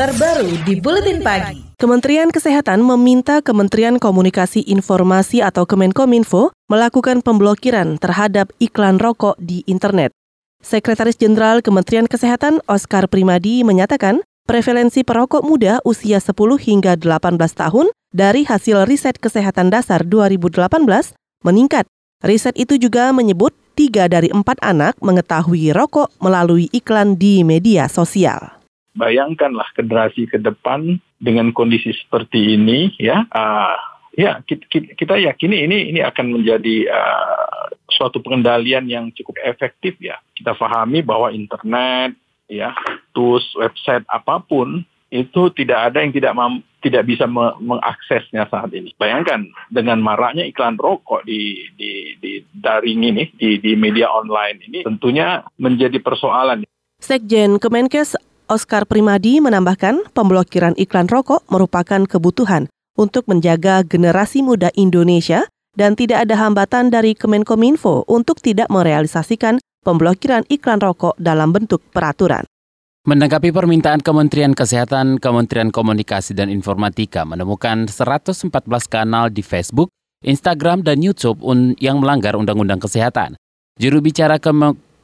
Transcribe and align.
terbaru 0.00 0.48
di 0.64 0.80
Buletin 0.80 1.20
Pagi. 1.20 1.76
Kementerian 1.76 2.32
Kesehatan 2.32 2.80
meminta 2.80 3.44
Kementerian 3.44 4.00
Komunikasi 4.00 4.64
Informasi 4.64 5.44
atau 5.44 5.68
Kemenkominfo 5.68 6.56
melakukan 6.72 7.20
pemblokiran 7.20 8.00
terhadap 8.00 8.48
iklan 8.64 8.96
rokok 8.96 9.36
di 9.36 9.60
internet. 9.68 10.16
Sekretaris 10.64 11.20
Jenderal 11.20 11.60
Kementerian 11.60 12.08
Kesehatan 12.08 12.64
Oscar 12.64 13.12
Primadi 13.12 13.60
menyatakan, 13.60 14.24
prevalensi 14.48 15.04
perokok 15.04 15.44
muda 15.44 15.84
usia 15.84 16.16
10 16.16 16.32
hingga 16.56 16.96
18 16.96 17.36
tahun 17.36 17.92
dari 18.08 18.48
hasil 18.48 18.88
riset 18.88 19.20
kesehatan 19.20 19.68
dasar 19.68 20.00
2018 20.08 20.80
meningkat. 21.44 21.84
Riset 22.24 22.56
itu 22.56 22.80
juga 22.80 23.12
menyebut 23.12 23.52
tiga 23.76 24.08
dari 24.08 24.32
empat 24.32 24.64
anak 24.64 24.96
mengetahui 25.04 25.76
rokok 25.76 26.08
melalui 26.24 26.72
iklan 26.72 27.20
di 27.20 27.44
media 27.44 27.84
sosial 27.84 28.59
bayangkanlah 28.96 29.66
generasi 29.76 30.26
ke 30.26 30.38
depan 30.40 30.98
dengan 31.20 31.52
kondisi 31.54 31.94
seperti 31.94 32.58
ini 32.58 32.94
ya 32.98 33.26
uh, 33.30 33.76
ya 34.16 34.42
kita, 34.46 35.14
yakini 35.20 35.66
ini 35.68 35.76
ini 35.94 36.00
akan 36.02 36.40
menjadi 36.40 36.90
uh, 36.90 37.70
suatu 37.90 38.18
pengendalian 38.24 38.88
yang 38.90 39.04
cukup 39.14 39.38
efektif 39.46 39.94
ya 40.02 40.18
kita 40.34 40.56
pahami 40.56 41.04
bahwa 41.04 41.30
internet 41.30 42.16
ya 42.50 42.74
tools 43.14 43.46
website 43.54 44.02
apa 44.10 44.42
pun 44.42 44.82
itu 45.10 45.50
tidak 45.58 45.90
ada 45.90 46.06
yang 46.06 46.14
tidak 46.14 46.34
tidak 46.80 47.02
bisa 47.04 47.26
me 47.26 47.52
mengaksesnya 47.60 48.46
saat 48.48 48.70
ini. 48.72 48.94
Bayangkan 48.96 49.50
dengan 49.68 49.98
maraknya 50.00 50.46
iklan 50.46 50.78
rokok 50.78 51.26
di 51.26 51.66
di 51.76 52.16
di 52.22 52.40
daring 52.54 53.02
ini 53.04 53.28
di 53.36 53.58
di 53.58 53.74
media 53.74 54.08
online 54.08 54.62
ini 54.64 54.86
tentunya 54.86 55.44
menjadi 55.60 55.98
persoalan. 56.00 56.64
Sekjen 57.02 57.58
Kemenkes 57.58 58.14
Oscar 58.50 58.82
Primadi 58.82 59.38
menambahkan, 59.38 60.10
pemblokiran 60.10 60.74
iklan 60.74 61.06
rokok 61.06 61.46
merupakan 61.54 62.02
kebutuhan 62.02 62.66
untuk 62.98 63.30
menjaga 63.30 63.86
generasi 63.86 64.42
muda 64.42 64.74
Indonesia 64.74 65.46
dan 65.78 65.94
tidak 65.94 66.26
ada 66.26 66.34
hambatan 66.34 66.90
dari 66.90 67.14
Kemenkominfo 67.14 68.10
untuk 68.10 68.42
tidak 68.42 68.66
merealisasikan 68.66 69.62
pemblokiran 69.86 70.42
iklan 70.50 70.82
rokok 70.82 71.14
dalam 71.22 71.54
bentuk 71.54 71.78
peraturan. 71.94 72.42
Menanggapi 73.06 73.54
permintaan 73.54 74.02
Kementerian 74.02 74.50
Kesehatan, 74.50 75.22
Kementerian 75.22 75.70
Komunikasi 75.70 76.34
dan 76.34 76.50
Informatika 76.50 77.22
menemukan 77.22 77.86
114 77.86 78.50
kanal 78.90 79.30
di 79.30 79.46
Facebook, 79.46 79.94
Instagram, 80.26 80.82
dan 80.82 80.98
YouTube 80.98 81.38
yang 81.78 82.02
melanggar 82.02 82.34
Undang-Undang 82.34 82.82
Kesehatan. 82.82 83.38
Juru 83.78 84.02
bicara 84.02 84.42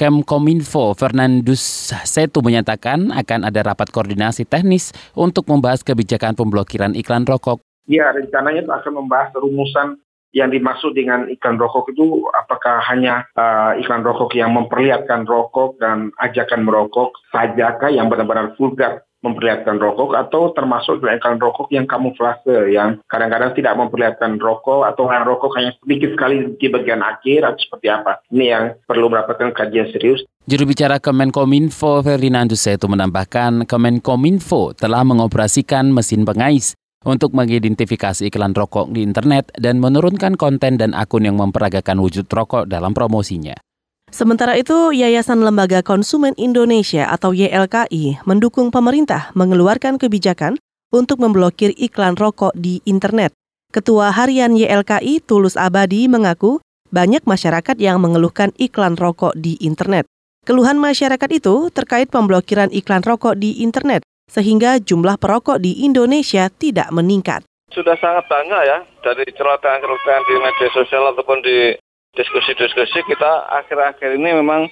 Kemkominfo 0.00 0.96
Fernandus 0.96 1.92
Setu 2.08 2.40
menyatakan 2.40 3.12
akan 3.12 3.44
ada 3.44 3.60
rapat 3.60 3.92
koordinasi 3.92 4.48
teknis 4.48 4.96
untuk 5.12 5.44
membahas 5.44 5.84
kebijakan 5.84 6.32
pemblokiran 6.32 6.96
iklan 6.96 7.28
rokok. 7.28 7.60
Ya, 7.84 8.08
rencananya 8.08 8.64
akan 8.64 9.04
membahas 9.04 9.28
rumusan 9.36 10.00
yang 10.32 10.48
dimaksud 10.48 10.96
dengan 10.96 11.28
iklan 11.28 11.60
rokok 11.60 11.92
itu 11.92 12.24
apakah 12.32 12.80
hanya 12.88 13.28
uh, 13.36 13.76
iklan 13.76 14.00
rokok 14.00 14.32
yang 14.32 14.56
memperlihatkan 14.56 15.28
rokok 15.28 15.76
dan 15.76 16.08
ajakan 16.16 16.64
merokok 16.64 17.12
sajakah 17.28 17.92
yang 17.92 18.08
benar-benar 18.08 18.56
vulgar 18.56 19.04
memperlihatkan 19.20 19.76
rokok 19.76 20.16
atau 20.16 20.52
termasuk 20.56 21.04
iklan 21.04 21.36
rokok 21.36 21.68
yang 21.72 21.84
kamuflase 21.84 22.72
yang 22.72 23.00
kadang-kadang 23.06 23.52
tidak 23.52 23.76
memperlihatkan 23.76 24.40
rokok 24.40 24.88
atau 24.88 25.08
yang 25.12 25.28
rokok 25.28 25.52
hanya 25.60 25.76
sedikit 25.84 26.16
sekali 26.16 26.56
di 26.56 26.66
bagian 26.72 27.04
akhir 27.04 27.44
atau 27.44 27.60
seperti 27.60 27.86
apa. 27.92 28.24
Ini 28.32 28.46
yang 28.48 28.64
perlu 28.88 29.12
mendapatkan 29.12 29.52
kajian 29.52 29.92
serius. 29.92 30.24
Juru 30.48 30.64
bicara 30.72 30.96
Kemenkominfo 30.98 32.00
Ferdinand 32.00 32.50
Setu 32.56 32.88
menambahkan 32.88 33.68
Kemenkominfo 33.68 34.72
telah 34.72 35.04
mengoperasikan 35.04 35.92
mesin 35.92 36.24
pengais 36.24 36.72
untuk 37.04 37.32
mengidentifikasi 37.32 38.28
iklan 38.28 38.52
rokok 38.52 38.92
di 38.92 39.04
internet 39.04 39.48
dan 39.56 39.80
menurunkan 39.80 40.36
konten 40.36 40.76
dan 40.76 40.92
akun 40.92 41.24
yang 41.24 41.36
memperagakan 41.36 42.00
wujud 42.00 42.28
rokok 42.28 42.68
dalam 42.68 42.92
promosinya. 42.92 43.56
Sementara 44.10 44.58
itu, 44.58 44.90
Yayasan 44.90 45.46
Lembaga 45.46 45.86
Konsumen 45.86 46.34
Indonesia 46.34 47.06
atau 47.06 47.30
YLKI 47.30 48.26
mendukung 48.26 48.74
pemerintah 48.74 49.30
mengeluarkan 49.38 50.02
kebijakan 50.02 50.58
untuk 50.90 51.22
memblokir 51.22 51.70
iklan 51.78 52.18
rokok 52.18 52.50
di 52.58 52.82
internet. 52.82 53.30
Ketua 53.70 54.10
Harian 54.10 54.58
YLKI 54.58 55.22
Tulus 55.22 55.54
Abadi 55.54 56.10
mengaku 56.10 56.58
banyak 56.90 57.22
masyarakat 57.22 57.78
yang 57.78 58.02
mengeluhkan 58.02 58.50
iklan 58.58 58.98
rokok 58.98 59.38
di 59.38 59.54
internet. 59.62 60.10
Keluhan 60.42 60.82
masyarakat 60.82 61.30
itu 61.30 61.70
terkait 61.70 62.10
pemblokiran 62.10 62.74
iklan 62.74 63.06
rokok 63.06 63.38
di 63.38 63.62
internet, 63.62 64.02
sehingga 64.26 64.82
jumlah 64.82 65.22
perokok 65.22 65.62
di 65.62 65.86
Indonesia 65.86 66.50
tidak 66.50 66.90
meningkat. 66.90 67.46
Sudah 67.70 67.94
sangat 68.02 68.26
bangga 68.26 68.60
ya 68.66 68.78
dari 69.06 69.22
celotehan-celotehan 69.30 70.22
di 70.26 70.34
media 70.42 70.68
sosial 70.74 71.14
ataupun 71.14 71.38
di 71.46 71.78
diskusi-diskusi 72.14 73.06
kita 73.06 73.46
akhir-akhir 73.62 74.18
ini 74.18 74.42
memang 74.42 74.66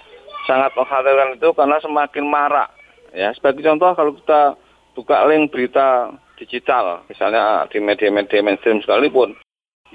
sangat 0.46 0.74
mengkhawatirkan 0.74 1.38
itu 1.38 1.48
karena 1.54 1.76
semakin 1.78 2.24
marak. 2.26 2.68
Ya, 3.14 3.32
sebagai 3.32 3.64
contoh 3.64 3.94
kalau 3.96 4.12
kita 4.16 4.56
buka 4.92 5.24
link 5.30 5.54
berita 5.54 6.12
digital, 6.36 7.06
misalnya 7.08 7.64
di 7.72 7.78
media-media 7.80 8.44
mainstream 8.44 8.82
sekalipun, 8.84 9.34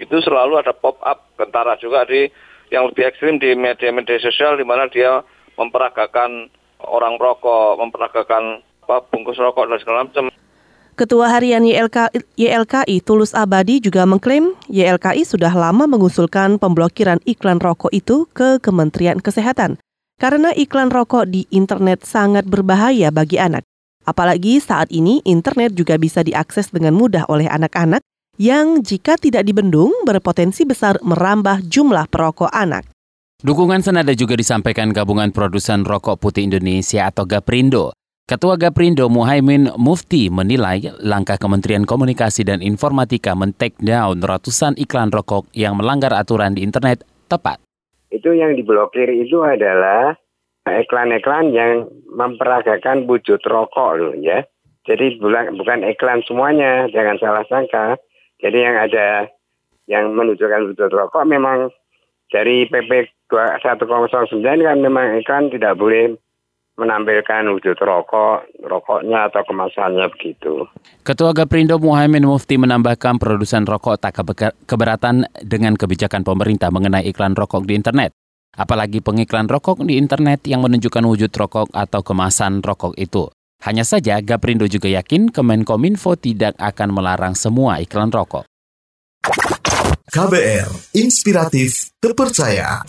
itu 0.02 0.16
selalu 0.26 0.58
ada 0.60 0.74
pop-up 0.74 1.30
kentara 1.38 1.78
juga 1.78 2.08
di 2.10 2.26
yang 2.74 2.90
lebih 2.90 3.06
ekstrim 3.06 3.38
di 3.38 3.54
media-media 3.54 4.18
sosial 4.18 4.58
di 4.58 4.66
mana 4.66 4.90
dia 4.90 5.22
memperagakan 5.62 6.50
orang 6.82 7.22
rokok, 7.22 7.78
memperagakan 7.78 8.66
apa, 8.84 9.06
bungkus 9.14 9.38
rokok 9.38 9.70
dan 9.70 9.80
segala 9.80 10.10
macam. 10.10 10.33
Ketua 10.94 11.26
Harian 11.26 11.66
YLK, 11.66 12.14
YLKI 12.38 13.02
Tulus 13.02 13.34
Abadi 13.34 13.82
juga 13.82 14.06
mengklaim 14.06 14.54
YLKI 14.70 15.26
sudah 15.26 15.50
lama 15.50 15.90
mengusulkan 15.90 16.62
pemblokiran 16.62 17.18
iklan 17.26 17.58
rokok 17.58 17.90
itu 17.90 18.30
ke 18.30 18.62
Kementerian 18.62 19.18
Kesehatan 19.18 19.82
karena 20.22 20.54
iklan 20.54 20.94
rokok 20.94 21.26
di 21.26 21.50
internet 21.50 22.06
sangat 22.06 22.46
berbahaya 22.46 23.10
bagi 23.10 23.42
anak. 23.42 23.66
Apalagi 24.06 24.62
saat 24.62 24.94
ini 24.94 25.18
internet 25.26 25.74
juga 25.74 25.98
bisa 25.98 26.22
diakses 26.22 26.70
dengan 26.70 26.94
mudah 26.94 27.26
oleh 27.26 27.50
anak-anak 27.50 28.06
yang 28.38 28.86
jika 28.86 29.18
tidak 29.18 29.50
dibendung 29.50 29.90
berpotensi 30.06 30.62
besar 30.62 31.02
merambah 31.02 31.66
jumlah 31.66 32.06
perokok 32.06 32.54
anak. 32.54 32.86
Dukungan 33.42 33.82
senada 33.82 34.14
juga 34.14 34.38
disampaikan 34.38 34.94
Gabungan 34.94 35.34
Produsen 35.34 35.82
Rokok 35.90 36.22
Putih 36.22 36.46
Indonesia 36.46 37.10
atau 37.10 37.26
GAPRINDO 37.26 37.98
Ketua 38.24 38.56
Gaprindo 38.56 39.12
Muhaimin 39.12 39.68
Mufti 39.76 40.32
menilai 40.32 40.80
langkah 41.04 41.36
Kementerian 41.36 41.84
Komunikasi 41.84 42.48
dan 42.48 42.64
Informatika 42.64 43.36
men-take 43.36 43.76
down 43.84 44.24
ratusan 44.24 44.80
iklan 44.80 45.12
rokok 45.12 45.52
yang 45.52 45.76
melanggar 45.76 46.16
aturan 46.16 46.56
di 46.56 46.64
internet 46.64 47.04
tepat. 47.28 47.60
Itu 48.16 48.32
yang 48.32 48.56
diblokir 48.56 49.12
itu 49.12 49.44
adalah 49.44 50.16
iklan-iklan 50.64 51.52
yang 51.52 51.92
memperagakan 52.16 53.12
wujud 53.12 53.44
rokok 53.44 53.92
loh 54.00 54.16
ya. 54.16 54.48
Jadi 54.88 55.20
bukan, 55.20 55.84
iklan 55.84 56.24
semuanya, 56.24 56.88
jangan 56.96 57.20
salah 57.20 57.44
sangka. 57.52 58.00
Jadi 58.40 58.56
yang 58.56 58.80
ada 58.80 59.28
yang 59.92 60.16
menunjukkan 60.16 60.72
wujud 60.72 60.96
rokok 60.96 61.28
memang 61.28 61.76
dari 62.32 62.72
PP 62.72 63.04
109 63.28 63.68
kan 64.40 64.78
memang 64.80 65.20
iklan 65.20 65.52
tidak 65.52 65.76
boleh 65.76 66.16
menampilkan 66.74 67.54
wujud 67.54 67.78
rokok, 67.78 68.50
rokoknya 68.66 69.30
atau 69.30 69.46
kemasannya 69.46 70.10
begitu. 70.18 70.66
Ketua 71.06 71.32
Gaprindo 71.32 71.78
Muhammad 71.78 72.26
Mufti 72.26 72.58
menambahkan 72.58 73.22
produsen 73.22 73.70
rokok 73.70 74.02
tak 74.02 74.18
keberatan 74.66 75.30
dengan 75.46 75.78
kebijakan 75.78 76.26
pemerintah 76.26 76.74
mengenai 76.74 77.06
iklan 77.06 77.38
rokok 77.38 77.70
di 77.70 77.78
internet. 77.78 78.12
Apalagi 78.54 79.02
pengiklan 79.02 79.50
rokok 79.50 79.82
di 79.86 79.98
internet 79.98 80.46
yang 80.46 80.62
menunjukkan 80.62 81.02
wujud 81.06 81.34
rokok 81.34 81.74
atau 81.74 82.02
kemasan 82.06 82.62
rokok 82.62 82.94
itu. 82.98 83.30
Hanya 83.66 83.88
saja 83.88 84.20
Gaprindo 84.20 84.68
juga 84.68 84.92
yakin 84.92 85.32
Kemenkominfo 85.32 86.20
tidak 86.20 86.54
akan 86.60 86.90
melarang 86.94 87.34
semua 87.34 87.80
iklan 87.80 88.12
rokok. 88.12 88.46
KBR, 90.14 90.70
inspiratif, 90.94 91.96
terpercaya. 91.98 92.86